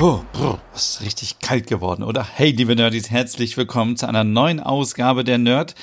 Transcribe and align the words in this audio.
Oh, 0.00 0.20
brr, 0.32 0.60
ist 0.76 1.00
richtig 1.00 1.40
kalt 1.40 1.66
geworden, 1.66 2.04
oder? 2.04 2.24
Hey, 2.24 2.52
liebe 2.52 2.76
Nerdies, 2.76 3.10
herzlich 3.10 3.56
willkommen 3.56 3.96
zu 3.96 4.06
einer 4.06 4.22
neuen 4.22 4.60
Ausgabe 4.60 5.24
der 5.24 5.38
Nerd. 5.38 5.74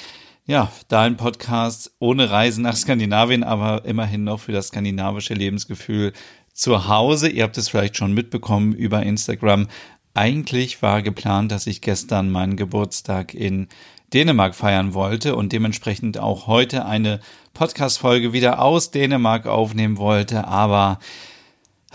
Ja, 0.46 0.72
da 0.88 1.02
ein 1.02 1.18
Podcast 1.18 1.92
ohne 2.00 2.30
Reisen 2.32 2.64
nach 2.64 2.78
Skandinavien, 2.78 3.44
aber 3.44 3.84
immerhin 3.84 4.23
noch 4.23 4.40
für 4.40 4.54
das 4.54 4.70
skandinavische 4.70 5.34
Lebensgefühl 5.34 6.14
zu 6.54 6.88
Hause. 6.88 7.28
Ihr 7.28 7.44
habt 7.44 7.58
es 7.58 7.68
vielleicht 7.68 7.98
schon 7.98 8.14
mitbekommen 8.14 8.72
über 8.72 9.04
Instagram. 9.04 9.68
Eigentlich 10.14 10.82
war 10.82 11.02
geplant, 11.02 11.52
dass 11.52 11.68
ich 11.68 11.82
gestern 11.82 12.30
meinen 12.30 12.56
Geburtstag 12.56 13.34
in 13.34 13.68
Dänemark 14.14 14.56
feiern 14.56 14.94
wollte 14.94 15.36
und 15.36 15.52
dementsprechend 15.52 16.20
auch 16.20 16.48
heute 16.48 16.86
eine 16.86 17.20
Podcast-Folge 17.54 18.32
wieder 18.32 18.62
aus 18.62 18.92
Dänemark 18.92 19.45
aufnehmen 19.45 19.98
wollte, 19.98 20.48
aber 20.48 21.00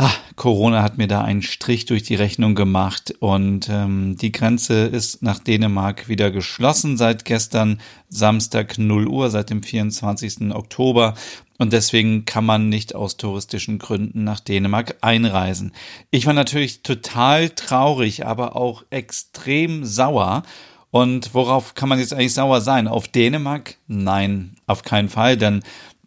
Ah, 0.03 0.15
Corona 0.35 0.83
hat 0.83 0.97
mir 0.97 1.09
da 1.09 1.21
einen 1.21 1.43
Strich 1.43 1.85
durch 1.85 2.03
die 2.03 2.15
Rechnung 2.15 2.55
gemacht 2.55 3.13
und 3.19 3.69
ähm, 3.69 4.17
die 4.17 4.33
Grenze 4.33 4.87
ist 4.87 5.21
nach 5.21 5.41
Dänemark 5.41 6.09
wieder 6.09 6.31
geschlossen 6.31 6.97
seit 6.97 7.27
gestern 7.27 7.83
Samstag 8.09 8.79
0 8.79 9.07
Uhr, 9.09 9.29
seit 9.29 9.51
dem 9.51 9.63
24. 9.63 10.55
Oktober 10.55 11.13
und 11.59 11.75
deswegen 11.75 12.25
kann 12.25 12.47
man 12.47 12.71
nicht 12.71 12.95
aus 12.95 13.19
touristischen 13.19 13.79
Gründen 13.79 14.25
nach 14.25 14.41
Dänemark 14.41 14.97
einreisen. 15.03 15.73
Ich 16.11 16.25
war 16.25 16.33
natürlich 16.33 16.83
total 16.83 17.51
traurig, 17.51 18.25
aber 18.25 18.57
auch 18.57 18.85
extrem 18.89 19.85
sauer. 19.85 20.45
Und 20.91 21.35
worauf 21.35 21.75
kann 21.75 21.91
man 21.91 21.99
jetzt 21.99 22.15
eigentlich 22.15 22.33
sauer 22.33 22.63
sein? 22.63 22.89
Auf 22.89 23.07
Dänemark? 23.07 23.77
Nein, 23.87 24.57
auf 24.67 24.83
keinen 24.83 25.11
Fall, 25.11 25.37
denn 25.37 25.63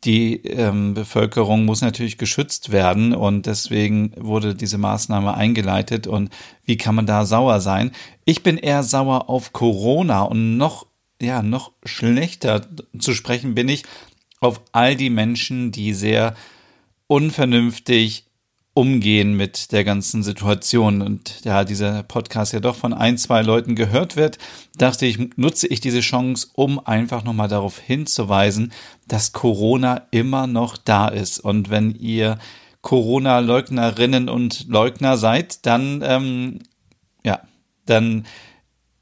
die 0.05 0.45
ähm, 0.45 0.93
Bevölkerung 0.93 1.65
muss 1.65 1.81
natürlich 1.81 2.17
geschützt 2.17 2.71
werden 2.71 3.13
und 3.13 3.45
deswegen 3.45 4.11
wurde 4.17 4.55
diese 4.55 4.77
Maßnahme 4.77 5.33
eingeleitet. 5.33 6.07
Und 6.07 6.29
wie 6.65 6.77
kann 6.77 6.95
man 6.95 7.05
da 7.05 7.25
sauer 7.25 7.61
sein? 7.61 7.91
Ich 8.25 8.43
bin 8.43 8.57
eher 8.57 8.83
sauer 8.83 9.29
auf 9.29 9.53
Corona 9.53 10.23
und 10.23 10.57
noch, 10.57 10.87
ja, 11.21 11.41
noch 11.41 11.71
schlechter 11.85 12.67
zu 12.99 13.13
sprechen 13.13 13.55
bin 13.55 13.69
ich 13.69 13.83
auf 14.39 14.61
all 14.73 14.95
die 14.95 15.09
Menschen, 15.09 15.71
die 15.71 15.93
sehr 15.93 16.35
unvernünftig 17.07 18.25
umgehen 18.73 19.35
mit 19.35 19.71
der 19.71 19.83
ganzen 19.83 20.23
Situation. 20.23 21.01
Und 21.01 21.41
ja, 21.43 21.63
dieser 21.63 22.03
Podcast 22.03 22.53
ja 22.53 22.59
doch 22.59 22.75
von 22.75 22.93
ein, 22.93 23.17
zwei 23.17 23.41
Leuten 23.41 23.75
gehört 23.75 24.15
wird, 24.15 24.39
dachte 24.77 25.05
ich, 25.05 25.19
nutze 25.37 25.67
ich 25.67 25.79
diese 25.79 25.99
Chance, 25.99 26.47
um 26.53 26.83
einfach 26.85 27.23
nochmal 27.23 27.47
darauf 27.47 27.77
hinzuweisen, 27.77 28.71
dass 29.07 29.31
Corona 29.31 30.07
immer 30.11 30.47
noch 30.47 30.77
da 30.77 31.07
ist. 31.07 31.39
Und 31.39 31.69
wenn 31.69 31.91
ihr 31.91 32.39
Corona-Leugnerinnen 32.81 34.27
und 34.27 34.67
Leugner 34.67 35.17
seid, 35.17 35.65
dann, 35.65 36.01
ähm, 36.03 36.59
ja, 37.23 37.41
dann, 37.85 38.25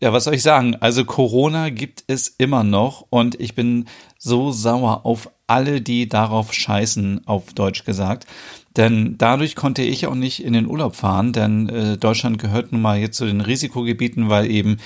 ja, 0.02 0.12
was 0.12 0.26
soll 0.26 0.36
ich 0.36 0.44
sagen? 0.44 0.76
Also 0.76 1.06
Corona 1.06 1.70
gibt 1.70 2.04
es 2.08 2.28
immer 2.28 2.64
noch 2.64 3.06
und 3.10 3.40
ich 3.40 3.56
bin 3.56 3.86
so 4.18 4.52
sauer 4.52 5.06
auf 5.06 5.32
alle, 5.48 5.82
die 5.82 6.08
darauf 6.08 6.54
scheißen, 6.54 7.26
auf 7.26 7.54
Deutsch 7.54 7.84
gesagt. 7.84 8.26
Denn 8.78 9.18
dadurch 9.18 9.56
konnte 9.56 9.82
ich 9.82 10.08
auch 10.08 10.16
nicht 10.16 10.44
in 10.44 10.54
den 10.54 10.68
Urlaub 10.68 10.96
fahren, 10.96 11.34
denn 11.34 11.68
äh, 11.70 11.98
Deutschland 11.98 12.40
gehört 12.40 12.72
nun 12.72 12.82
mal 12.82 13.00
jetzt 13.00 13.18
zu 13.18 13.26
den 13.26 13.42
Risikogebieten, 13.42 14.30
weil 14.30 14.50
eben 14.50 14.78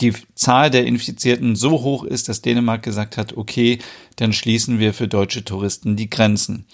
die 0.00 0.12
Zahl 0.34 0.70
der 0.70 0.86
Infizierten 0.86 1.56
so 1.56 1.70
hoch 1.82 2.04
ist, 2.04 2.28
dass 2.28 2.42
Dänemark 2.42 2.82
gesagt 2.82 3.16
hat, 3.16 3.36
okay, 3.36 3.78
dann 4.16 4.32
schließen 4.32 4.78
wir 4.78 4.94
für 4.94 5.08
deutsche 5.08 5.44
Touristen 5.44 5.96
die 5.96 6.10
Grenzen. 6.10 6.66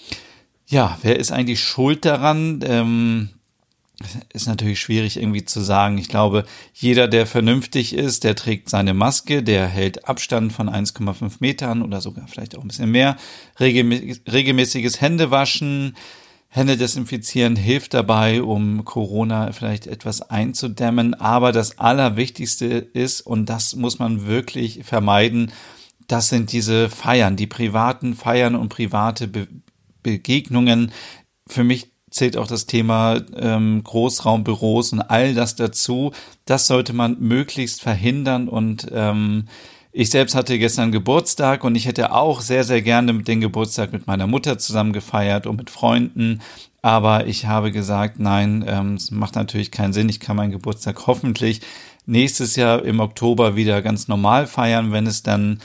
Ja, 0.67 0.97
wer 1.01 1.17
ist 1.17 1.31
eigentlich 1.31 1.63
schuld 1.63 2.05
daran? 2.05 2.59
Ähm, 2.63 3.29
ist 4.31 4.47
natürlich 4.47 4.79
schwierig 4.79 5.17
irgendwie 5.17 5.43
zu 5.43 5.61
sagen. 5.61 5.97
Ich 5.97 6.07
glaube, 6.07 6.45
jeder, 6.73 7.07
der 7.07 7.25
vernünftig 7.25 7.93
ist, 7.93 8.23
der 8.23 8.35
trägt 8.35 8.69
seine 8.69 8.93
Maske, 8.93 9.43
der 9.43 9.67
hält 9.67 10.07
Abstand 10.07 10.53
von 10.53 10.69
1,5 10.69 11.37
Metern 11.39 11.81
oder 11.81 11.99
sogar 11.99 12.27
vielleicht 12.27 12.57
auch 12.57 12.61
ein 12.61 12.67
bisschen 12.69 12.91
mehr, 12.91 13.17
regelmäßiges 13.59 15.01
Händewaschen, 15.01 15.95
Hände 16.51 16.77
desinfizieren 16.77 17.55
hilft 17.55 17.93
dabei, 17.93 18.41
um 18.41 18.83
Corona 18.83 19.51
vielleicht 19.51 19.85
etwas 19.85 20.21
einzudämmen. 20.29 21.13
Aber 21.13 21.51
das 21.51 21.77
Allerwichtigste 21.77 22.65
ist, 22.65 23.21
und 23.21 23.47
das 23.47 23.75
muss 23.75 23.99
man 23.99 24.25
wirklich 24.25 24.83
vermeiden, 24.83 25.51
das 26.07 26.29
sind 26.29 26.51
diese 26.51 26.89
Feiern, 26.89 27.35
die 27.35 27.45
privaten 27.45 28.15
Feiern 28.15 28.55
und 28.55 28.69
private 28.69 29.27
Be 29.27 29.47
Begegnungen. 30.01 30.93
Für 31.45 31.65
mich 31.65 31.91
zählt 32.09 32.37
auch 32.37 32.47
das 32.47 32.65
Thema 32.65 33.21
ähm, 33.35 33.83
Großraumbüros 33.83 34.93
und 34.93 35.01
all 35.01 35.35
das 35.35 35.55
dazu. 35.55 36.13
Das 36.45 36.67
sollte 36.67 36.93
man 36.93 37.17
möglichst 37.19 37.81
verhindern 37.81 38.47
und 38.47 38.87
ähm, 38.93 39.45
ich 39.91 40.11
selbst 40.11 40.35
hatte 40.35 40.59
gestern 40.59 40.91
Geburtstag 40.91 41.63
und 41.63 41.75
ich 41.75 41.87
hätte 41.87 42.13
auch 42.13 42.41
sehr, 42.41 42.63
sehr 42.63 42.81
gerne 42.81 43.23
den 43.23 43.41
Geburtstag 43.41 43.91
mit 43.91 44.05
meiner 44.05 44.27
Mutter 44.27 44.57
zusammen 44.59 44.93
gefeiert 44.93 45.47
und 45.47 45.57
mit 45.57 45.69
Freunden. 45.69 46.41
Aber 46.81 47.25
ich 47.25 47.45
habe 47.47 47.71
gesagt, 47.71 48.19
nein, 48.19 48.63
ähm, 48.67 48.93
es 48.93 49.11
macht 49.11 49.35
natürlich 49.35 49.71
keinen 49.71 49.93
Sinn. 49.93 50.07
Ich 50.07 50.19
kann 50.19 50.35
meinen 50.35 50.51
Geburtstag 50.51 51.07
hoffentlich 51.07 51.61
nächstes 52.05 52.55
Jahr 52.55 52.83
im 52.85 52.99
Oktober 52.99 53.55
wieder 53.55 53.81
ganz 53.81 54.07
normal 54.07 54.47
feiern, 54.47 54.91
wenn 54.91 55.07
es 55.07 55.23
dann 55.23 55.59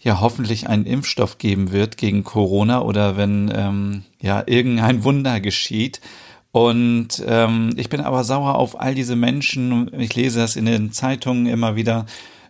ja 0.00 0.20
hoffentlich 0.20 0.68
einen 0.68 0.84
Impfstoff 0.84 1.38
geben 1.38 1.72
wird 1.72 1.96
gegen 1.96 2.24
Corona 2.24 2.82
oder 2.82 3.16
wenn 3.16 3.50
ähm, 3.54 4.04
ja 4.20 4.42
irgendein 4.46 5.04
Wunder 5.04 5.40
geschieht. 5.40 6.00
Und 6.50 7.22
ähm, 7.26 7.70
ich 7.76 7.88
bin 7.88 8.00
aber 8.00 8.24
sauer 8.24 8.56
auf 8.56 8.80
all 8.80 8.94
diese 8.94 9.16
Menschen. 9.16 9.90
Ich 10.00 10.14
lese 10.16 10.40
das 10.40 10.56
in 10.56 10.64
den 10.64 10.92
Zeitungen 10.92 11.46
immer 11.46 11.76
wieder 11.76 12.06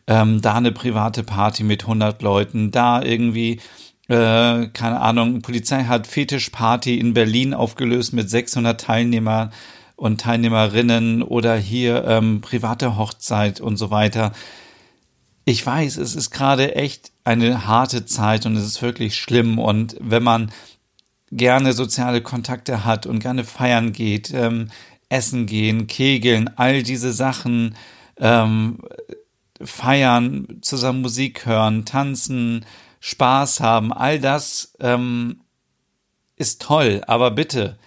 ähm, 0.08 0.40
da 0.40 0.54
eine 0.54 0.72
private 0.72 1.22
Party 1.22 1.62
mit 1.62 1.82
100 1.82 2.20
Leuten, 2.22 2.72
da 2.72 3.02
irgendwie 3.02 3.60
äh, 4.08 4.68
keine 4.68 5.00
Ahnung, 5.00 5.42
Polizei 5.42 5.84
hat 5.84 6.06
Fetischparty 6.06 6.98
in 6.98 7.12
Berlin 7.12 7.52
aufgelöst 7.52 8.14
mit 8.14 8.30
600 8.30 8.80
Teilnehmer 8.80 9.50
und 9.96 10.20
Teilnehmerinnen 10.20 11.22
oder 11.22 11.56
hier 11.56 12.04
ähm, 12.06 12.40
private 12.40 12.96
Hochzeit 12.96 13.60
und 13.60 13.76
so 13.76 13.90
weiter. 13.90 14.32
Ich 15.44 15.64
weiß, 15.64 15.98
es 15.98 16.14
ist 16.14 16.30
gerade 16.30 16.74
echt 16.74 17.12
eine 17.24 17.66
harte 17.66 18.06
Zeit 18.06 18.46
und 18.46 18.56
es 18.56 18.64
ist 18.64 18.80
wirklich 18.80 19.16
schlimm 19.16 19.58
und 19.58 19.96
wenn 20.00 20.22
man 20.22 20.50
gerne 21.30 21.74
soziale 21.74 22.22
Kontakte 22.22 22.86
hat 22.86 23.04
und 23.04 23.18
gerne 23.18 23.44
feiern 23.44 23.92
geht, 23.92 24.32
ähm, 24.32 24.70
essen 25.10 25.44
gehen, 25.44 25.86
kegeln, 25.86 26.50
all 26.56 26.82
diese 26.82 27.12
Sachen, 27.12 27.74
ähm, 28.18 28.78
feiern, 29.60 30.58
zusammen 30.60 31.02
Musik 31.02 31.46
hören, 31.46 31.84
tanzen, 31.84 32.64
Spaß 33.00 33.60
haben, 33.60 33.92
all 33.92 34.18
das 34.18 34.74
ähm, 34.80 35.40
ist 36.36 36.62
toll, 36.62 37.02
aber 37.06 37.30
bitte 37.30 37.78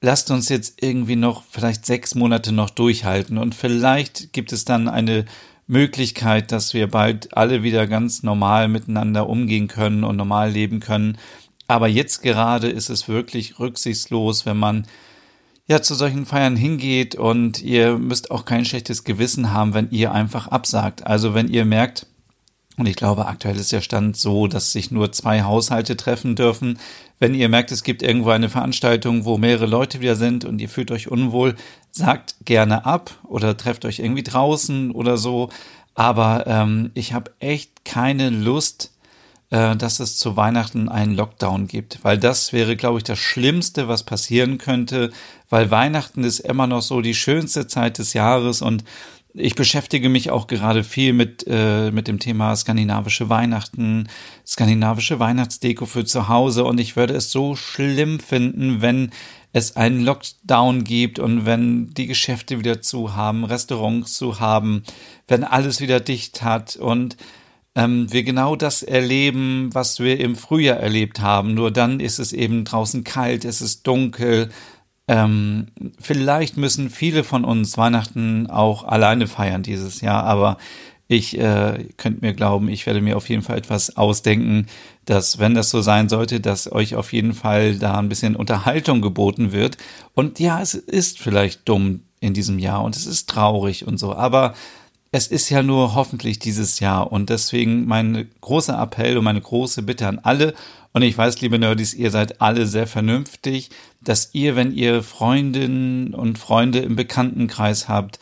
lasst 0.00 0.30
uns 0.30 0.48
jetzt 0.48 0.82
irgendwie 0.82 1.16
noch 1.16 1.44
vielleicht 1.50 1.86
sechs 1.86 2.14
Monate 2.14 2.52
noch 2.52 2.70
durchhalten 2.70 3.38
und 3.38 3.54
vielleicht 3.54 4.32
gibt 4.32 4.52
es 4.52 4.64
dann 4.64 4.88
eine 4.88 5.24
Möglichkeit, 5.66 6.50
dass 6.50 6.74
wir 6.74 6.88
bald 6.88 7.36
alle 7.36 7.62
wieder 7.62 7.86
ganz 7.86 8.22
normal 8.22 8.68
miteinander 8.68 9.28
umgehen 9.28 9.68
können 9.68 10.02
und 10.02 10.16
normal 10.16 10.50
leben 10.50 10.80
können. 10.80 11.16
Aber 11.68 11.86
jetzt 11.86 12.22
gerade 12.22 12.68
ist 12.68 12.90
es 12.90 13.08
wirklich 13.08 13.60
rücksichtslos, 13.60 14.46
wenn 14.46 14.56
man 14.56 14.88
ja 15.70 15.80
zu 15.80 15.94
solchen 15.94 16.26
Feiern 16.26 16.56
hingeht 16.56 17.14
und 17.14 17.62
ihr 17.62 17.96
müsst 17.96 18.32
auch 18.32 18.44
kein 18.44 18.64
schlechtes 18.64 19.04
Gewissen 19.04 19.52
haben, 19.52 19.72
wenn 19.72 19.88
ihr 19.92 20.10
einfach 20.10 20.48
absagt. 20.48 21.06
Also 21.06 21.32
wenn 21.32 21.46
ihr 21.46 21.64
merkt, 21.64 22.06
und 22.76 22.86
ich 22.86 22.96
glaube, 22.96 23.26
aktuell 23.26 23.54
ist 23.54 23.70
der 23.70 23.80
Stand 23.80 24.16
so, 24.16 24.48
dass 24.48 24.72
sich 24.72 24.90
nur 24.90 25.12
zwei 25.12 25.42
Haushalte 25.42 25.96
treffen 25.96 26.34
dürfen. 26.34 26.80
Wenn 27.20 27.34
ihr 27.34 27.48
merkt, 27.48 27.70
es 27.70 27.84
gibt 27.84 28.02
irgendwo 28.02 28.30
eine 28.30 28.48
Veranstaltung, 28.48 29.24
wo 29.24 29.38
mehrere 29.38 29.66
Leute 29.66 30.00
wieder 30.00 30.16
sind 30.16 30.44
und 30.44 30.60
ihr 30.60 30.68
fühlt 30.68 30.90
euch 30.90 31.06
unwohl, 31.08 31.54
sagt 31.92 32.34
gerne 32.44 32.84
ab 32.84 33.12
oder 33.22 33.56
trefft 33.56 33.84
euch 33.84 34.00
irgendwie 34.00 34.24
draußen 34.24 34.90
oder 34.90 35.18
so. 35.18 35.50
Aber 35.94 36.48
ähm, 36.48 36.90
ich 36.94 37.12
habe 37.12 37.30
echt 37.38 37.84
keine 37.84 38.30
Lust, 38.30 38.90
äh, 39.50 39.76
dass 39.76 40.00
es 40.00 40.16
zu 40.16 40.36
Weihnachten 40.36 40.88
einen 40.88 41.14
Lockdown 41.14 41.66
gibt, 41.66 41.98
weil 42.02 42.18
das 42.18 42.52
wäre, 42.52 42.76
glaube 42.76 42.98
ich, 42.98 43.04
das 43.04 43.18
Schlimmste, 43.18 43.88
was 43.88 44.04
passieren 44.04 44.58
könnte, 44.58 45.10
weil 45.48 45.70
Weihnachten 45.70 46.24
ist 46.24 46.40
immer 46.40 46.66
noch 46.66 46.82
so 46.82 47.00
die 47.00 47.14
schönste 47.14 47.66
Zeit 47.66 47.98
des 47.98 48.12
Jahres 48.12 48.62
und 48.62 48.84
ich 49.34 49.54
beschäftige 49.54 50.08
mich 50.08 50.30
auch 50.30 50.46
gerade 50.46 50.82
viel 50.82 51.12
mit, 51.12 51.44
äh, 51.46 51.90
mit 51.90 52.08
dem 52.08 52.18
Thema 52.18 52.54
skandinavische 52.56 53.28
Weihnachten, 53.28 54.08
skandinavische 54.46 55.20
Weihnachtsdeko 55.20 55.86
für 55.86 56.04
zu 56.04 56.28
Hause. 56.28 56.64
Und 56.64 56.80
ich 56.80 56.96
würde 56.96 57.14
es 57.14 57.30
so 57.30 57.54
schlimm 57.54 58.18
finden, 58.18 58.82
wenn 58.82 59.10
es 59.52 59.76
einen 59.76 60.04
Lockdown 60.04 60.84
gibt 60.84 61.18
und 61.18 61.46
wenn 61.46 61.90
die 61.94 62.06
Geschäfte 62.06 62.58
wieder 62.58 62.82
zu 62.82 63.14
haben, 63.14 63.44
Restaurants 63.44 64.14
zu 64.14 64.40
haben, 64.40 64.82
wenn 65.28 65.44
alles 65.44 65.80
wieder 65.80 66.00
dicht 66.00 66.42
hat. 66.42 66.76
Und 66.76 67.16
ähm, 67.74 68.12
wir 68.12 68.22
genau 68.22 68.56
das 68.56 68.82
erleben, 68.82 69.70
was 69.72 70.00
wir 70.00 70.20
im 70.20 70.36
Frühjahr 70.36 70.78
erlebt 70.78 71.20
haben. 71.20 71.54
Nur 71.54 71.70
dann 71.70 72.00
ist 72.00 72.18
es 72.18 72.32
eben 72.32 72.64
draußen 72.64 73.04
kalt, 73.04 73.44
es 73.44 73.60
ist 73.60 73.86
dunkel, 73.86 74.50
ähm, 75.10 75.66
vielleicht 75.98 76.56
müssen 76.56 76.88
viele 76.88 77.24
von 77.24 77.44
uns 77.44 77.76
Weihnachten 77.76 78.46
auch 78.48 78.84
alleine 78.84 79.26
feiern 79.26 79.64
dieses 79.64 80.00
Jahr, 80.02 80.22
aber 80.22 80.56
ich 81.08 81.36
äh, 81.36 81.88
könnt 81.96 82.22
mir 82.22 82.32
glauben, 82.32 82.68
ich 82.68 82.86
werde 82.86 83.00
mir 83.00 83.16
auf 83.16 83.28
jeden 83.28 83.42
Fall 83.42 83.58
etwas 83.58 83.96
ausdenken, 83.96 84.66
dass, 85.06 85.40
wenn 85.40 85.54
das 85.56 85.70
so 85.70 85.82
sein 85.82 86.08
sollte, 86.08 86.38
dass 86.38 86.70
euch 86.70 86.94
auf 86.94 87.12
jeden 87.12 87.34
Fall 87.34 87.74
da 87.74 87.98
ein 87.98 88.08
bisschen 88.08 88.36
Unterhaltung 88.36 89.00
geboten 89.00 89.50
wird. 89.50 89.78
Und 90.14 90.38
ja, 90.38 90.62
es 90.62 90.74
ist 90.74 91.18
vielleicht 91.18 91.68
dumm 91.68 92.04
in 92.20 92.32
diesem 92.32 92.60
Jahr 92.60 92.84
und 92.84 92.94
es 92.94 93.06
ist 93.06 93.28
traurig 93.28 93.88
und 93.88 93.98
so, 93.98 94.14
aber 94.14 94.54
es 95.12 95.26
ist 95.26 95.50
ja 95.50 95.62
nur 95.62 95.94
hoffentlich 95.94 96.38
dieses 96.38 96.80
Jahr 96.80 97.10
und 97.10 97.30
deswegen 97.30 97.86
mein 97.86 98.30
großer 98.40 98.80
Appell 98.80 99.18
und 99.18 99.24
meine 99.24 99.40
große 99.40 99.82
Bitte 99.82 100.06
an 100.06 100.20
alle, 100.20 100.54
und 100.92 101.02
ich 101.02 101.16
weiß, 101.16 101.40
liebe 101.40 101.58
Nerdies, 101.58 101.94
ihr 101.94 102.10
seid 102.10 102.40
alle 102.40 102.66
sehr 102.66 102.86
vernünftig, 102.86 103.70
dass 104.00 104.30
ihr, 104.32 104.56
wenn 104.56 104.72
ihr 104.72 105.02
Freundinnen 105.02 106.14
und 106.14 106.38
Freunde 106.38 106.80
im 106.80 106.96
Bekanntenkreis 106.96 107.88
habt 107.88 108.18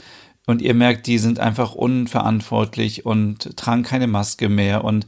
und 0.46 0.60
ihr 0.60 0.74
merkt, 0.74 1.06
die 1.06 1.18
sind 1.18 1.40
einfach 1.40 1.74
unverantwortlich 1.74 3.06
und 3.06 3.56
tragen 3.56 3.84
keine 3.84 4.06
Maske 4.06 4.50
mehr 4.50 4.84
und 4.84 5.06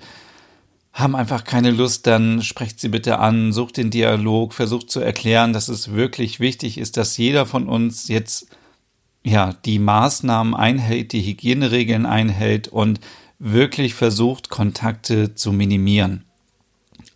haben 0.93 1.15
einfach 1.15 1.45
keine 1.45 1.71
Lust, 1.71 2.07
dann 2.07 2.43
sprecht 2.43 2.81
sie 2.81 2.89
bitte 2.89 3.19
an, 3.19 3.53
sucht 3.53 3.77
den 3.77 3.91
Dialog, 3.91 4.55
versucht 4.55 4.91
zu 4.91 5.01
erklären, 5.01 5.53
dass 5.53 5.69
es 5.69 5.93
wirklich 5.93 6.41
wichtig 6.41 6.79
ist, 6.79 6.97
dass 6.97 7.17
jeder 7.17 7.47
von 7.47 7.69
uns 7.69 8.09
jetzt 8.09 8.49
ja 9.23 9.55
die 9.65 9.79
Maßnahmen 9.79 10.55
einhält, 10.55 11.13
die 11.13 11.23
Hygieneregeln 11.23 12.07
einhält 12.07 12.69
und 12.69 13.01
wirklich 13.39 13.95
versucht, 13.95 14.51
Kontakte 14.51 15.35
zu 15.35 15.53
minimieren. 15.53 16.25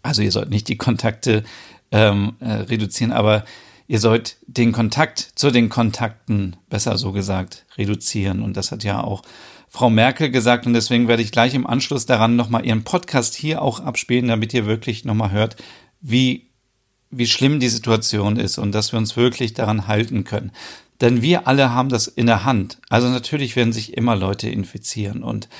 Also 0.02 0.22
ihr 0.22 0.32
sollt 0.32 0.50
nicht 0.50 0.68
die 0.68 0.76
Kontakte 0.76 1.44
ähm, 1.90 2.34
äh, 2.40 2.52
reduzieren, 2.52 3.12
aber 3.12 3.44
ihr 3.86 3.98
sollt 3.98 4.36
den 4.46 4.72
Kontakt 4.72 5.32
zu 5.34 5.50
den 5.50 5.68
Kontakten, 5.68 6.56
besser 6.68 6.98
so 6.98 7.12
gesagt, 7.12 7.64
reduzieren. 7.76 8.42
Und 8.42 8.56
das 8.56 8.72
hat 8.72 8.84
ja 8.84 9.02
auch 9.02 9.22
Frau 9.68 9.90
Merkel 9.90 10.30
gesagt. 10.30 10.66
Und 10.66 10.72
deswegen 10.72 11.08
werde 11.08 11.22
ich 11.22 11.32
gleich 11.32 11.54
im 11.54 11.66
Anschluss 11.66 12.06
daran 12.06 12.36
nochmal 12.36 12.64
ihren 12.64 12.84
Podcast 12.84 13.34
hier 13.34 13.60
auch 13.60 13.80
abspielen, 13.80 14.28
damit 14.28 14.54
ihr 14.54 14.66
wirklich 14.66 15.04
nochmal 15.04 15.32
hört, 15.32 15.56
wie, 16.00 16.46
wie 17.10 17.26
schlimm 17.26 17.60
die 17.60 17.68
Situation 17.68 18.36
ist 18.36 18.58
und 18.58 18.72
dass 18.72 18.92
wir 18.92 18.98
uns 18.98 19.16
wirklich 19.16 19.52
daran 19.52 19.86
halten 19.86 20.24
können. 20.24 20.52
Denn 21.04 21.20
wir 21.20 21.46
alle 21.46 21.74
haben 21.74 21.90
das 21.90 22.06
in 22.06 22.24
der 22.24 22.46
Hand. 22.46 22.78
Also 22.88 23.08
natürlich 23.10 23.56
werden 23.56 23.74
sich 23.74 23.94
immer 23.94 24.16
Leute 24.16 24.48
infizieren 24.48 25.22
und 25.22 25.50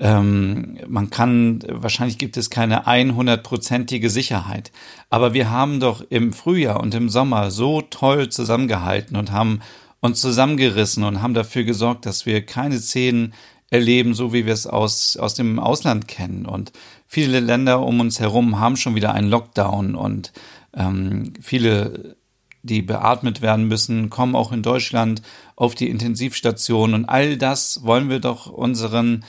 ähm, 0.00 0.76
man 0.88 1.08
kann, 1.08 1.62
wahrscheinlich 1.68 2.18
gibt 2.18 2.36
es 2.36 2.50
keine 2.50 2.88
100-prozentige 2.88 4.10
Sicherheit. 4.10 4.72
Aber 5.08 5.34
wir 5.34 5.52
haben 5.52 5.78
doch 5.78 6.02
im 6.10 6.32
Frühjahr 6.32 6.80
und 6.80 6.96
im 6.96 7.10
Sommer 7.10 7.52
so 7.52 7.80
toll 7.80 8.28
zusammengehalten 8.28 9.16
und 9.16 9.30
haben 9.30 9.60
uns 10.00 10.20
zusammengerissen 10.20 11.04
und 11.04 11.22
haben 11.22 11.34
dafür 11.34 11.62
gesorgt, 11.62 12.04
dass 12.04 12.26
wir 12.26 12.44
keine 12.44 12.80
Szenen 12.80 13.34
erleben, 13.70 14.14
so 14.14 14.32
wie 14.32 14.46
wir 14.46 14.52
es 14.52 14.66
aus, 14.66 15.16
aus 15.16 15.34
dem 15.34 15.60
Ausland 15.60 16.08
kennen. 16.08 16.44
Und 16.44 16.72
viele 17.06 17.38
Länder 17.38 17.82
um 17.82 18.00
uns 18.00 18.18
herum 18.18 18.58
haben 18.58 18.74
schon 18.74 18.96
wieder 18.96 19.14
einen 19.14 19.30
Lockdown 19.30 19.94
und 19.94 20.32
ähm, 20.76 21.34
viele, 21.40 22.16
die 22.62 22.82
beatmet 22.82 23.40
werden 23.40 23.68
müssen, 23.68 24.10
kommen 24.10 24.34
auch 24.34 24.52
in 24.52 24.62
Deutschland 24.62 25.22
auf 25.56 25.74
die 25.74 25.88
Intensivstation. 25.88 26.94
Und 26.94 27.04
all 27.04 27.36
das 27.36 27.84
wollen 27.84 28.08
wir 28.08 28.20
doch 28.20 28.46
unseren 28.46 29.24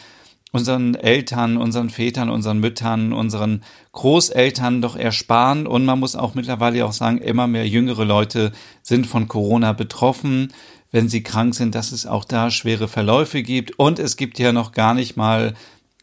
unseren 0.52 0.96
Eltern, 0.96 1.58
unseren 1.58 1.90
Vätern, 1.90 2.30
unseren 2.30 2.60
Müttern, 2.60 3.14
unseren 3.14 3.62
Großeltern 3.92 4.82
doch 4.82 4.96
ersparen. 4.96 5.68
Und 5.68 5.86
man 5.86 6.00
muss 6.00 6.16
auch 6.16 6.34
mittlerweile 6.34 6.86
auch 6.86 6.92
sagen, 6.92 7.20
immer 7.20 7.48
mehr 7.48 7.68
jüngere 7.68 8.06
Leute 8.06 8.52
sind 8.82 9.06
von 9.06 9.28
Corona 9.28 9.74
betroffen, 9.74 10.52
wenn 10.92 11.08
sie 11.08 11.22
krank 11.22 11.54
sind, 11.54 11.76
dass 11.76 11.92
es 11.92 12.08
auch 12.08 12.26
da 12.26 12.50
schwere 12.50 12.88
Verläufe 12.88 13.44
gibt. 13.44 13.78
Und 13.78 14.00
es 14.00 14.18
gibt 14.18 14.40
ja 14.40 14.52
noch 14.52 14.72
gar 14.72 14.96
nicht 14.96 15.18
mal 15.18 15.54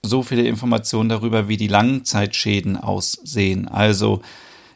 so 0.02 0.22
viele 0.22 0.46
Informationen 0.46 1.08
darüber, 1.08 1.48
wie 1.48 1.56
die 1.56 1.66
Langzeitschäden 1.66 2.76
aussehen. 2.76 3.66
Also 3.66 4.22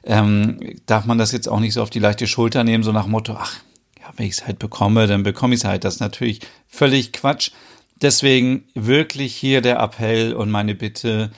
ähm, 0.04 0.58
darf 0.86 1.04
man 1.04 1.18
das 1.18 1.32
jetzt 1.32 1.48
auch 1.48 1.60
nicht 1.60 1.74
so 1.74 1.82
auf 1.82 1.90
die 1.90 1.98
leichte 1.98 2.26
Schulter 2.26 2.64
nehmen, 2.64 2.84
so 2.84 2.92
nach 2.92 3.06
Motto, 3.06 3.36
ach, 3.38 3.58
ja, 3.98 4.06
wenn 4.16 4.26
ich 4.26 4.32
es 4.32 4.46
halt 4.46 4.58
bekomme, 4.58 5.06
dann 5.06 5.22
bekomme 5.22 5.54
ich 5.54 5.60
es 5.60 5.64
halt. 5.64 5.84
Das 5.84 5.94
ist 5.94 6.00
natürlich 6.00 6.40
völlig 6.68 7.12
Quatsch. 7.12 7.50
Deswegen 8.00 8.64
wirklich 8.74 9.36
hier 9.36 9.60
der 9.60 9.78
Appell 9.78 10.32
und 10.34 10.50
meine 10.50 10.74
Bitte, 10.74 11.30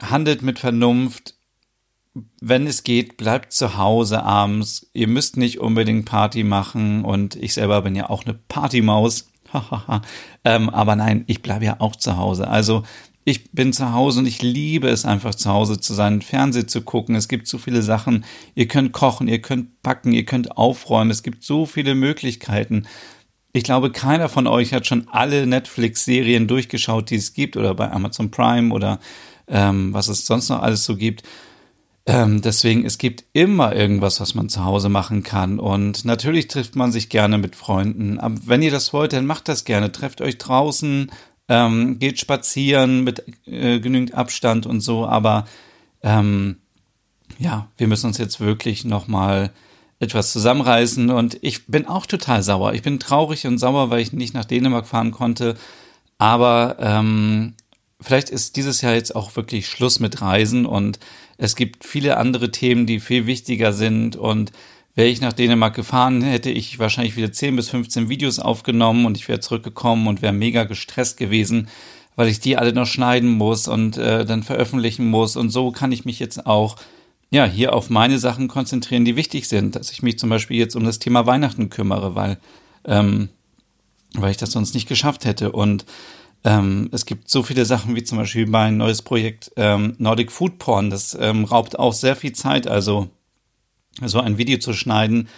handelt 0.00 0.42
mit 0.42 0.58
Vernunft. 0.58 1.34
Wenn 2.40 2.66
es 2.66 2.82
geht, 2.82 3.16
bleibt 3.16 3.52
zu 3.52 3.76
Hause 3.76 4.22
abends. 4.22 4.88
Ihr 4.94 5.08
müsst 5.08 5.36
nicht 5.36 5.60
unbedingt 5.60 6.06
Party 6.06 6.44
machen 6.44 7.04
und 7.04 7.36
ich 7.36 7.54
selber 7.54 7.82
bin 7.82 7.94
ja 7.94 8.08
auch 8.08 8.24
eine 8.24 8.34
Partymaus. 8.34 9.28
ähm, 10.44 10.70
aber 10.70 10.96
nein, 10.96 11.24
ich 11.26 11.42
bleibe 11.42 11.64
ja 11.64 11.76
auch 11.80 11.96
zu 11.96 12.16
Hause. 12.16 12.48
Also 12.48 12.84
ich 13.28 13.50
bin 13.50 13.72
zu 13.72 13.92
Hause 13.92 14.20
und 14.20 14.26
ich 14.26 14.40
liebe 14.40 14.88
es 14.88 15.04
einfach 15.04 15.34
zu 15.34 15.50
Hause 15.50 15.80
zu 15.80 15.94
sein, 15.94 16.22
Fernsehen 16.22 16.68
zu 16.68 16.82
gucken. 16.82 17.16
Es 17.16 17.26
gibt 17.26 17.48
so 17.48 17.58
viele 17.58 17.82
Sachen. 17.82 18.24
Ihr 18.54 18.68
könnt 18.68 18.92
kochen, 18.92 19.26
ihr 19.26 19.42
könnt 19.42 19.82
backen, 19.82 20.12
ihr 20.12 20.24
könnt 20.24 20.56
aufräumen. 20.56 21.10
Es 21.10 21.24
gibt 21.24 21.42
so 21.42 21.66
viele 21.66 21.96
Möglichkeiten. 21.96 22.86
Ich 23.52 23.64
glaube, 23.64 23.90
keiner 23.90 24.28
von 24.28 24.46
euch 24.46 24.72
hat 24.72 24.86
schon 24.86 25.08
alle 25.08 25.44
Netflix-Serien 25.44 26.46
durchgeschaut, 26.46 27.10
die 27.10 27.16
es 27.16 27.32
gibt, 27.32 27.56
oder 27.56 27.74
bei 27.74 27.90
Amazon 27.90 28.30
Prime 28.30 28.72
oder 28.72 29.00
ähm, 29.48 29.92
was 29.92 30.06
es 30.06 30.24
sonst 30.24 30.48
noch 30.48 30.62
alles 30.62 30.84
so 30.84 30.96
gibt. 30.96 31.24
Ähm, 32.06 32.42
deswegen, 32.42 32.84
es 32.84 32.96
gibt 32.96 33.24
immer 33.32 33.74
irgendwas, 33.74 34.20
was 34.20 34.36
man 34.36 34.48
zu 34.48 34.64
Hause 34.64 34.88
machen 34.88 35.24
kann. 35.24 35.58
Und 35.58 36.04
natürlich 36.04 36.46
trifft 36.46 36.76
man 36.76 36.92
sich 36.92 37.08
gerne 37.08 37.38
mit 37.38 37.56
Freunden. 37.56 38.20
Aber 38.20 38.36
wenn 38.44 38.62
ihr 38.62 38.70
das 38.70 38.92
wollt, 38.92 39.14
dann 39.14 39.26
macht 39.26 39.48
das 39.48 39.64
gerne. 39.64 39.90
Trefft 39.90 40.20
euch 40.20 40.38
draußen, 40.38 41.10
ähm, 41.48 41.98
geht 41.98 42.18
spazieren 42.18 43.04
mit 43.04 43.24
äh, 43.46 43.80
genügend 43.80 44.14
Abstand 44.14 44.66
und 44.66 44.80
so. 44.80 45.06
Aber 45.06 45.46
ähm, 46.02 46.56
ja, 47.38 47.68
wir 47.76 47.86
müssen 47.86 48.06
uns 48.06 48.18
jetzt 48.18 48.40
wirklich 48.40 48.84
nochmal 48.84 49.52
etwas 49.98 50.32
zusammenreißen. 50.32 51.10
Und 51.10 51.38
ich 51.42 51.66
bin 51.66 51.86
auch 51.86 52.06
total 52.06 52.42
sauer. 52.42 52.74
Ich 52.74 52.82
bin 52.82 52.98
traurig 53.00 53.46
und 53.46 53.58
sauer, 53.58 53.90
weil 53.90 54.00
ich 54.00 54.12
nicht 54.12 54.34
nach 54.34 54.44
Dänemark 54.44 54.86
fahren 54.86 55.10
konnte. 55.10 55.56
Aber 56.18 56.76
ähm, 56.80 57.54
vielleicht 58.00 58.30
ist 58.30 58.56
dieses 58.56 58.80
Jahr 58.80 58.94
jetzt 58.94 59.14
auch 59.14 59.36
wirklich 59.36 59.68
Schluss 59.68 60.00
mit 60.00 60.20
Reisen 60.20 60.66
und 60.66 60.98
es 61.38 61.54
gibt 61.56 61.84
viele 61.84 62.16
andere 62.16 62.50
Themen, 62.50 62.86
die 62.86 63.00
viel 63.00 63.26
wichtiger 63.26 63.72
sind. 63.72 64.16
Und 64.16 64.52
wäre 64.96 65.08
ich 65.08 65.20
nach 65.20 65.34
Dänemark 65.34 65.76
gefahren, 65.76 66.22
hätte 66.22 66.50
ich 66.50 66.78
wahrscheinlich 66.80 67.16
wieder 67.16 67.30
10 67.30 67.54
bis 67.54 67.68
15 67.68 68.08
Videos 68.08 68.38
aufgenommen 68.38 69.04
und 69.04 69.16
ich 69.16 69.28
wäre 69.28 69.40
zurückgekommen 69.40 70.08
und 70.08 70.22
wäre 70.22 70.32
mega 70.32 70.64
gestresst 70.64 71.18
gewesen, 71.18 71.68
weil 72.16 72.28
ich 72.28 72.40
die 72.40 72.56
alle 72.56 72.72
noch 72.72 72.86
schneiden 72.86 73.30
muss 73.30 73.68
und 73.68 73.98
äh, 73.98 74.24
dann 74.24 74.42
veröffentlichen 74.42 75.06
muss. 75.06 75.36
Und 75.36 75.50
so 75.50 75.70
kann 75.70 75.92
ich 75.92 76.06
mich 76.06 76.18
jetzt 76.18 76.46
auch 76.46 76.76
ja, 77.30 77.44
hier 77.44 77.74
auf 77.74 77.90
meine 77.90 78.18
Sachen 78.18 78.48
konzentrieren, 78.48 79.04
die 79.04 79.16
wichtig 79.16 79.48
sind, 79.48 79.76
dass 79.76 79.90
ich 79.90 80.02
mich 80.02 80.18
zum 80.18 80.30
Beispiel 80.30 80.56
jetzt 80.56 80.76
um 80.76 80.84
das 80.84 80.98
Thema 80.98 81.26
Weihnachten 81.26 81.68
kümmere, 81.68 82.14
weil, 82.14 82.38
ähm, 82.86 83.28
weil 84.14 84.30
ich 84.30 84.36
das 84.38 84.52
sonst 84.52 84.74
nicht 84.74 84.88
geschafft 84.88 85.26
hätte. 85.26 85.52
Und 85.52 85.84
ähm, 86.44 86.88
es 86.92 87.04
gibt 87.04 87.28
so 87.28 87.42
viele 87.42 87.66
Sachen 87.66 87.96
wie 87.96 88.04
zum 88.04 88.16
Beispiel 88.16 88.46
mein 88.46 88.78
neues 88.78 89.02
Projekt 89.02 89.52
ähm, 89.56 89.94
Nordic 89.98 90.32
Food 90.32 90.58
Porn. 90.58 90.88
Das 90.88 91.14
ähm, 91.20 91.44
raubt 91.44 91.78
auch 91.78 91.92
sehr 91.92 92.16
viel 92.16 92.32
Zeit. 92.32 92.66
Also 92.66 93.10
so 94.04 94.20
ein 94.20 94.38
Video 94.38 94.58
zu 94.58 94.72
schneiden, 94.72 95.28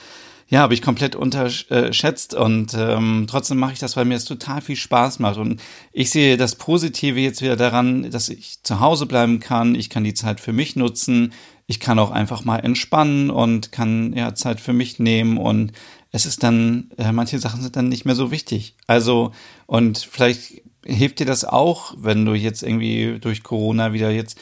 ja, 0.50 0.60
habe 0.60 0.72
ich 0.72 0.80
komplett 0.80 1.14
unterschätzt 1.14 2.34
und 2.34 2.72
ähm, 2.74 3.26
trotzdem 3.28 3.58
mache 3.58 3.74
ich 3.74 3.78
das, 3.80 3.96
weil 3.96 4.06
mir 4.06 4.14
es 4.14 4.24
total 4.24 4.62
viel 4.62 4.76
Spaß 4.76 5.18
macht. 5.18 5.36
Und 5.36 5.60
ich 5.92 6.08
sehe 6.10 6.38
das 6.38 6.54
Positive 6.54 7.20
jetzt 7.20 7.42
wieder 7.42 7.56
daran, 7.56 8.10
dass 8.10 8.30
ich 8.30 8.62
zu 8.62 8.80
Hause 8.80 9.04
bleiben 9.04 9.40
kann, 9.40 9.74
ich 9.74 9.90
kann 9.90 10.04
die 10.04 10.14
Zeit 10.14 10.40
für 10.40 10.54
mich 10.54 10.74
nutzen, 10.74 11.34
ich 11.66 11.80
kann 11.80 11.98
auch 11.98 12.10
einfach 12.10 12.44
mal 12.46 12.60
entspannen 12.60 13.28
und 13.28 13.72
kann 13.72 14.14
ja 14.14 14.34
Zeit 14.34 14.58
für 14.58 14.72
mich 14.72 14.98
nehmen. 14.98 15.36
Und 15.36 15.72
es 16.12 16.24
ist 16.24 16.42
dann, 16.42 16.90
äh, 16.96 17.12
manche 17.12 17.38
Sachen 17.38 17.60
sind 17.60 17.76
dann 17.76 17.90
nicht 17.90 18.06
mehr 18.06 18.14
so 18.14 18.30
wichtig. 18.30 18.74
Also, 18.86 19.32
und 19.66 19.98
vielleicht 19.98 20.62
hilft 20.82 21.18
dir 21.18 21.26
das 21.26 21.44
auch, 21.44 21.92
wenn 21.98 22.24
du 22.24 22.32
jetzt 22.32 22.62
irgendwie 22.62 23.18
durch 23.20 23.42
Corona 23.42 23.92
wieder 23.92 24.10
jetzt 24.10 24.38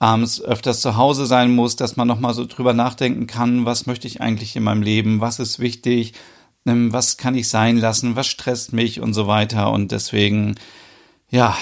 abends 0.00 0.40
öfters 0.40 0.80
zu 0.80 0.96
Hause 0.96 1.26
sein 1.26 1.54
muss, 1.54 1.76
dass 1.76 1.96
man 1.96 2.08
nochmal 2.08 2.34
so 2.34 2.46
drüber 2.46 2.72
nachdenken 2.72 3.26
kann, 3.26 3.66
was 3.66 3.86
möchte 3.86 4.08
ich 4.08 4.20
eigentlich 4.20 4.56
in 4.56 4.64
meinem 4.64 4.82
Leben, 4.82 5.20
was 5.20 5.38
ist 5.38 5.60
wichtig, 5.60 6.14
ähm, 6.66 6.92
was 6.92 7.18
kann 7.18 7.36
ich 7.36 7.48
sein 7.48 7.76
lassen, 7.76 8.16
was 8.16 8.26
stresst 8.26 8.72
mich 8.72 9.00
und 9.00 9.12
so 9.14 9.26
weiter. 9.26 9.70
Und 9.70 9.92
deswegen, 9.92 10.56
ja, 11.30 11.56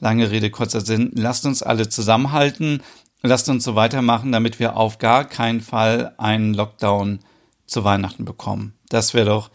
lange 0.00 0.30
Rede, 0.30 0.50
kurzer 0.50 0.80
Sinn, 0.80 1.10
lasst 1.14 1.44
uns 1.44 1.62
alle 1.62 1.88
zusammenhalten, 1.88 2.82
lasst 3.22 3.48
uns 3.50 3.62
so 3.62 3.74
weitermachen, 3.74 4.32
damit 4.32 4.58
wir 4.58 4.76
auf 4.76 4.98
gar 4.98 5.24
keinen 5.24 5.60
Fall 5.60 6.14
einen 6.16 6.54
Lockdown 6.54 7.20
zu 7.66 7.84
Weihnachten 7.84 8.24
bekommen. 8.24 8.72
Das 8.88 9.12
wäre 9.12 9.26
doch 9.26 9.50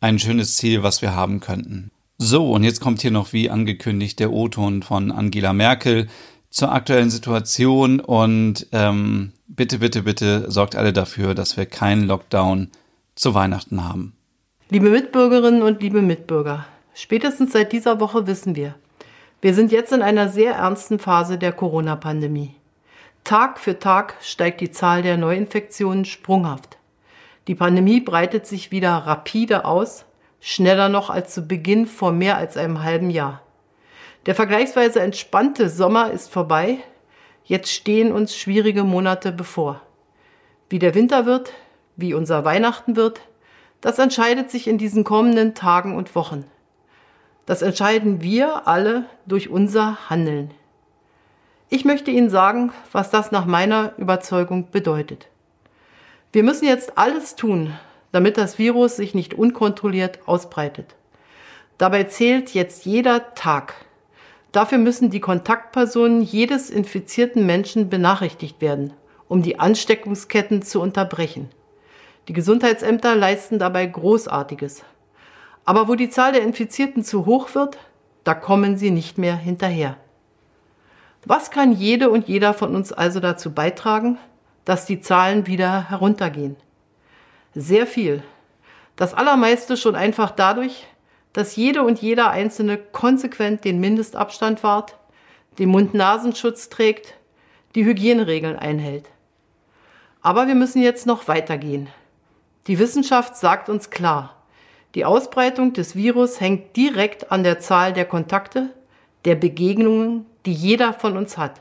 ein 0.00 0.20
schönes 0.20 0.56
Ziel, 0.56 0.84
was 0.84 1.02
wir 1.02 1.14
haben 1.14 1.40
könnten. 1.40 1.90
So, 2.18 2.52
und 2.52 2.62
jetzt 2.62 2.80
kommt 2.80 3.02
hier 3.02 3.10
noch 3.10 3.32
wie 3.32 3.50
angekündigt 3.50 4.20
der 4.20 4.32
O-Ton 4.32 4.84
von 4.84 5.10
Angela 5.10 5.52
Merkel 5.52 6.06
zur 6.54 6.72
aktuellen 6.72 7.10
Situation 7.10 7.98
und 7.98 8.68
ähm, 8.70 9.32
bitte, 9.48 9.80
bitte, 9.80 10.02
bitte 10.02 10.48
sorgt 10.52 10.76
alle 10.76 10.92
dafür, 10.92 11.34
dass 11.34 11.56
wir 11.56 11.66
keinen 11.66 12.04
Lockdown 12.04 12.70
zu 13.16 13.34
Weihnachten 13.34 13.82
haben. 13.82 14.14
Liebe 14.70 14.88
Mitbürgerinnen 14.88 15.62
und 15.62 15.82
liebe 15.82 16.00
Mitbürger, 16.00 16.64
spätestens 16.94 17.52
seit 17.52 17.72
dieser 17.72 17.98
Woche 17.98 18.28
wissen 18.28 18.54
wir, 18.54 18.76
wir 19.40 19.52
sind 19.52 19.72
jetzt 19.72 19.92
in 19.92 20.00
einer 20.00 20.28
sehr 20.28 20.54
ernsten 20.54 21.00
Phase 21.00 21.38
der 21.38 21.52
Corona-Pandemie. 21.52 22.54
Tag 23.24 23.58
für 23.58 23.80
Tag 23.80 24.14
steigt 24.22 24.60
die 24.60 24.70
Zahl 24.70 25.02
der 25.02 25.16
Neuinfektionen 25.16 26.04
sprunghaft. 26.04 26.78
Die 27.48 27.56
Pandemie 27.56 28.00
breitet 28.00 28.46
sich 28.46 28.70
wieder 28.70 28.92
rapide 28.92 29.64
aus, 29.64 30.04
schneller 30.40 30.88
noch 30.88 31.10
als 31.10 31.34
zu 31.34 31.42
Beginn 31.48 31.86
vor 31.86 32.12
mehr 32.12 32.36
als 32.36 32.56
einem 32.56 32.84
halben 32.84 33.10
Jahr. 33.10 33.43
Der 34.26 34.34
vergleichsweise 34.34 35.00
entspannte 35.00 35.68
Sommer 35.68 36.10
ist 36.10 36.30
vorbei, 36.32 36.78
jetzt 37.44 37.70
stehen 37.70 38.10
uns 38.10 38.36
schwierige 38.36 38.82
Monate 38.82 39.32
bevor. 39.32 39.82
Wie 40.70 40.78
der 40.78 40.94
Winter 40.94 41.26
wird, 41.26 41.52
wie 41.96 42.14
unser 42.14 42.44
Weihnachten 42.44 42.96
wird, 42.96 43.20
das 43.82 43.98
entscheidet 43.98 44.50
sich 44.50 44.66
in 44.66 44.78
diesen 44.78 45.04
kommenden 45.04 45.54
Tagen 45.54 45.94
und 45.94 46.14
Wochen. 46.14 46.44
Das 47.44 47.60
entscheiden 47.60 48.22
wir 48.22 48.66
alle 48.66 49.04
durch 49.26 49.50
unser 49.50 50.08
Handeln. 50.08 50.52
Ich 51.68 51.84
möchte 51.84 52.10
Ihnen 52.10 52.30
sagen, 52.30 52.72
was 52.92 53.10
das 53.10 53.30
nach 53.30 53.44
meiner 53.44 53.92
Überzeugung 53.98 54.70
bedeutet. 54.70 55.28
Wir 56.32 56.42
müssen 56.42 56.66
jetzt 56.66 56.96
alles 56.96 57.36
tun, 57.36 57.74
damit 58.10 58.38
das 58.38 58.58
Virus 58.58 58.96
sich 58.96 59.14
nicht 59.14 59.34
unkontrolliert 59.34 60.20
ausbreitet. 60.26 60.94
Dabei 61.76 62.04
zählt 62.04 62.54
jetzt 62.54 62.86
jeder 62.86 63.34
Tag. 63.34 63.74
Dafür 64.54 64.78
müssen 64.78 65.10
die 65.10 65.18
Kontaktpersonen 65.18 66.22
jedes 66.22 66.70
infizierten 66.70 67.44
Menschen 67.44 67.88
benachrichtigt 67.88 68.60
werden, 68.60 68.92
um 69.26 69.42
die 69.42 69.58
Ansteckungsketten 69.58 70.62
zu 70.62 70.80
unterbrechen. 70.80 71.50
Die 72.28 72.34
Gesundheitsämter 72.34 73.16
leisten 73.16 73.58
dabei 73.58 73.84
Großartiges. 73.84 74.84
Aber 75.64 75.88
wo 75.88 75.96
die 75.96 76.08
Zahl 76.08 76.30
der 76.30 76.42
Infizierten 76.42 77.02
zu 77.02 77.26
hoch 77.26 77.56
wird, 77.56 77.78
da 78.22 78.32
kommen 78.32 78.76
sie 78.76 78.92
nicht 78.92 79.18
mehr 79.18 79.34
hinterher. 79.34 79.96
Was 81.24 81.50
kann 81.50 81.72
jede 81.72 82.08
und 82.08 82.28
jeder 82.28 82.54
von 82.54 82.76
uns 82.76 82.92
also 82.92 83.18
dazu 83.18 83.52
beitragen, 83.52 84.18
dass 84.64 84.86
die 84.86 85.00
Zahlen 85.00 85.48
wieder 85.48 85.90
heruntergehen? 85.90 86.54
Sehr 87.56 87.88
viel. 87.88 88.22
Das 88.94 89.14
Allermeiste 89.14 89.76
schon 89.76 89.96
einfach 89.96 90.30
dadurch, 90.30 90.86
dass 91.34 91.56
jede 91.56 91.82
und 91.82 92.00
jeder 92.00 92.30
Einzelne 92.30 92.78
konsequent 92.78 93.64
den 93.64 93.80
Mindestabstand 93.80 94.62
wahrt, 94.62 94.96
den 95.58 95.68
Mund-Nasenschutz 95.68 96.70
trägt, 96.70 97.14
die 97.74 97.84
Hygieneregeln 97.84 98.56
einhält. 98.56 99.10
Aber 100.22 100.46
wir 100.46 100.54
müssen 100.54 100.80
jetzt 100.80 101.06
noch 101.06 101.28
weitergehen. 101.28 101.88
Die 102.66 102.78
Wissenschaft 102.78 103.36
sagt 103.36 103.68
uns 103.68 103.90
klar, 103.90 104.36
die 104.94 105.04
Ausbreitung 105.04 105.72
des 105.72 105.96
Virus 105.96 106.40
hängt 106.40 106.76
direkt 106.76 107.32
an 107.32 107.42
der 107.42 107.58
Zahl 107.58 107.92
der 107.92 108.04
Kontakte, 108.04 108.70
der 109.24 109.34
Begegnungen, 109.34 110.26
die 110.46 110.52
jeder 110.52 110.92
von 110.92 111.16
uns 111.16 111.36
hat. 111.36 111.60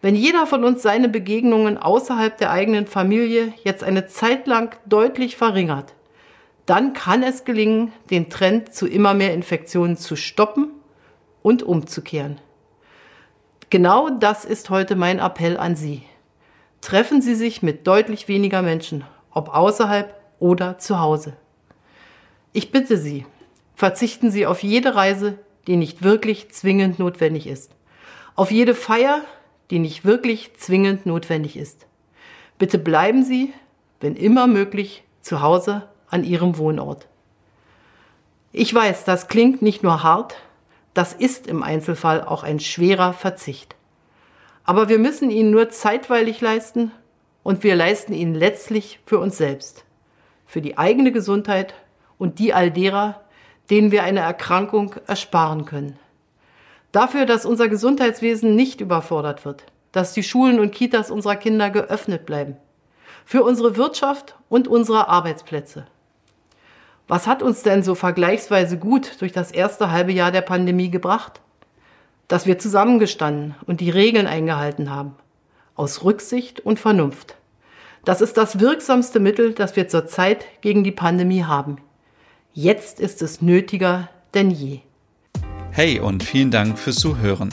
Wenn 0.00 0.14
jeder 0.14 0.46
von 0.46 0.64
uns 0.64 0.80
seine 0.80 1.10
Begegnungen 1.10 1.76
außerhalb 1.76 2.38
der 2.38 2.50
eigenen 2.50 2.86
Familie 2.86 3.52
jetzt 3.62 3.84
eine 3.84 4.06
Zeit 4.06 4.46
lang 4.46 4.74
deutlich 4.86 5.36
verringert, 5.36 5.92
dann 6.70 6.92
kann 6.92 7.24
es 7.24 7.44
gelingen, 7.44 7.90
den 8.10 8.30
Trend 8.30 8.72
zu 8.72 8.86
immer 8.86 9.12
mehr 9.12 9.34
Infektionen 9.34 9.96
zu 9.96 10.14
stoppen 10.14 10.68
und 11.42 11.64
umzukehren. 11.64 12.40
Genau 13.70 14.08
das 14.08 14.44
ist 14.44 14.70
heute 14.70 14.94
mein 14.94 15.18
Appell 15.18 15.56
an 15.56 15.74
Sie. 15.74 16.04
Treffen 16.80 17.22
Sie 17.22 17.34
sich 17.34 17.60
mit 17.60 17.88
deutlich 17.88 18.28
weniger 18.28 18.62
Menschen, 18.62 19.02
ob 19.32 19.48
außerhalb 19.48 20.14
oder 20.38 20.78
zu 20.78 21.00
Hause. 21.00 21.36
Ich 22.52 22.70
bitte 22.70 22.96
Sie, 22.96 23.26
verzichten 23.74 24.30
Sie 24.30 24.46
auf 24.46 24.62
jede 24.62 24.94
Reise, 24.94 25.40
die 25.66 25.74
nicht 25.74 26.04
wirklich 26.04 26.52
zwingend 26.52 27.00
notwendig 27.00 27.48
ist. 27.48 27.74
Auf 28.36 28.52
jede 28.52 28.76
Feier, 28.76 29.22
die 29.72 29.80
nicht 29.80 30.04
wirklich 30.04 30.54
zwingend 30.56 31.04
notwendig 31.04 31.56
ist. 31.56 31.88
Bitte 32.58 32.78
bleiben 32.78 33.24
Sie, 33.24 33.52
wenn 33.98 34.14
immer 34.14 34.46
möglich, 34.46 35.02
zu 35.20 35.42
Hause 35.42 35.89
an 36.10 36.24
Ihrem 36.24 36.58
Wohnort. 36.58 37.06
Ich 38.52 38.74
weiß, 38.74 39.04
das 39.04 39.28
klingt 39.28 39.62
nicht 39.62 39.82
nur 39.82 40.02
hart, 40.02 40.36
das 40.92 41.12
ist 41.12 41.46
im 41.46 41.62
Einzelfall 41.62 42.24
auch 42.24 42.42
ein 42.42 42.58
schwerer 42.58 43.12
Verzicht. 43.12 43.76
Aber 44.64 44.88
wir 44.88 44.98
müssen 44.98 45.30
ihn 45.30 45.50
nur 45.50 45.70
zeitweilig 45.70 46.40
leisten 46.40 46.90
und 47.42 47.62
wir 47.62 47.76
leisten 47.76 48.12
ihn 48.12 48.34
letztlich 48.34 49.00
für 49.06 49.18
uns 49.18 49.36
selbst, 49.36 49.84
für 50.46 50.60
die 50.60 50.78
eigene 50.78 51.12
Gesundheit 51.12 51.74
und 52.18 52.38
die 52.38 52.52
all 52.52 52.70
derer, 52.70 53.20
denen 53.70 53.92
wir 53.92 54.02
eine 54.02 54.20
Erkrankung 54.20 54.96
ersparen 55.06 55.64
können. 55.64 55.98
Dafür, 56.92 57.24
dass 57.24 57.46
unser 57.46 57.68
Gesundheitswesen 57.68 58.56
nicht 58.56 58.80
überfordert 58.80 59.44
wird, 59.44 59.64
dass 59.92 60.12
die 60.12 60.24
Schulen 60.24 60.58
und 60.58 60.72
Kitas 60.74 61.10
unserer 61.10 61.36
Kinder 61.36 61.70
geöffnet 61.70 62.26
bleiben, 62.26 62.56
für 63.24 63.44
unsere 63.44 63.76
Wirtschaft 63.76 64.34
und 64.48 64.66
unsere 64.66 65.08
Arbeitsplätze. 65.08 65.86
Was 67.10 67.26
hat 67.26 67.42
uns 67.42 67.64
denn 67.64 67.82
so 67.82 67.96
vergleichsweise 67.96 68.78
gut 68.78 69.20
durch 69.20 69.32
das 69.32 69.50
erste 69.50 69.90
halbe 69.90 70.12
Jahr 70.12 70.30
der 70.30 70.42
Pandemie 70.42 70.92
gebracht? 70.92 71.40
Dass 72.28 72.46
wir 72.46 72.60
zusammengestanden 72.60 73.56
und 73.66 73.80
die 73.80 73.90
Regeln 73.90 74.28
eingehalten 74.28 74.90
haben, 74.90 75.16
aus 75.74 76.04
Rücksicht 76.04 76.60
und 76.60 76.78
Vernunft. 76.78 77.34
Das 78.04 78.20
ist 78.20 78.36
das 78.36 78.60
wirksamste 78.60 79.18
Mittel, 79.18 79.54
das 79.54 79.74
wir 79.74 79.88
zurzeit 79.88 80.44
gegen 80.60 80.84
die 80.84 80.92
Pandemie 80.92 81.42
haben. 81.42 81.78
Jetzt 82.52 83.00
ist 83.00 83.22
es 83.22 83.42
nötiger 83.42 84.08
denn 84.34 84.52
je. 84.52 84.78
Hey 85.72 85.98
und 85.98 86.22
vielen 86.22 86.52
Dank 86.52 86.78
fürs 86.78 86.96
Zuhören. 86.96 87.52